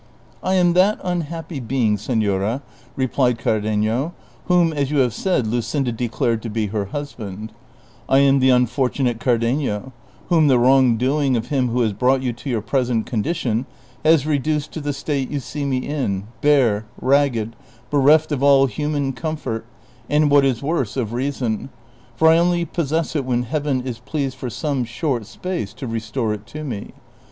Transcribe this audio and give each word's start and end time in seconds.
<' 0.25 0.31
I 0.43 0.55
am 0.55 0.73
that 0.73 0.99
unhappy 1.03 1.59
being, 1.59 1.95
senora,'' 1.95 2.63
replied 2.95 3.37
Cardenio, 3.37 4.13
"whom, 4.45 4.73
as 4.73 4.89
you 4.89 4.97
have 4.97 5.13
said, 5.13 5.45
Luscinda 5.45 5.91
declared 5.95 6.41
to 6.41 6.49
be 6.49 6.65
her 6.69 6.87
hnsband; 6.87 7.49
I 8.09 8.17
am 8.17 8.39
the 8.39 8.49
unfortunate 8.49 9.19
Cardenio, 9.19 9.91
whom 10.29 10.47
the 10.47 10.57
wrong 10.57 10.97
doing 10.97 11.37
of 11.37 11.49
him 11.49 11.69
Avho 11.69 11.83
has 11.83 11.93
brought 11.93 12.23
you 12.23 12.33
to 12.33 12.49
your 12.49 12.63
present 12.63 13.05
condition 13.05 13.67
has 14.03 14.25
reduced 14.25 14.71
to 14.71 14.81
the 14.81 14.91
state 14.91 15.29
you 15.29 15.39
see 15.39 15.65
me 15.65 15.77
in, 15.77 16.23
bare, 16.41 16.85
ragged, 16.99 17.55
bereft 17.91 18.31
of 18.31 18.41
all 18.41 18.65
human 18.65 19.15
c;omfort, 19.15 19.65
and 20.09 20.31
what 20.31 20.43
is 20.43 20.63
worse, 20.63 20.97
of 20.97 21.13
reason, 21.13 21.69
for 22.15 22.27
I 22.27 22.39
only 22.39 22.65
possess 22.65 23.15
it 23.15 23.23
when 23.23 23.43
Heaven 23.43 23.81
is 23.83 23.99
pleased 23.99 24.35
for 24.35 24.49
some 24.49 24.83
short 24.83 25.27
space 25.27 25.75
to 25.75 25.85
restore 25.85 26.33
it 26.33 26.47
to 26.47 26.63
me. 26.63 26.93